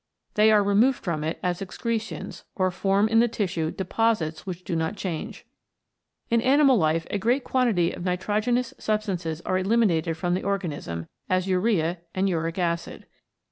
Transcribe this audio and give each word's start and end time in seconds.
They 0.33 0.51
are 0.51 0.63
removed 0.63 0.97
from 1.03 1.23
it 1.23 1.39
as 1.43 1.61
excretions, 1.61 2.43
or 2.55 2.71
form 2.71 3.07
in 3.07 3.19
the 3.19 3.27
tissue 3.27 3.69
deposits 3.69 4.47
which 4.47 4.63
do 4.63 4.75
not 4.75 4.95
change. 4.97 5.45
In 6.31 6.41
animal 6.41 6.75
life 6.75 7.05
a 7.11 7.19
great 7.19 7.43
quantity 7.43 7.91
of 7.91 8.03
nitrogenous 8.03 8.73
sub 8.79 9.03
stances 9.03 9.41
are 9.41 9.59
eliminated 9.59 10.17
from 10.17 10.33
the 10.33 10.41
organism, 10.41 11.05
as 11.29 11.47
urea 11.47 11.99
and 12.15 12.27
uric 12.27 12.57
acid. 12.57 13.05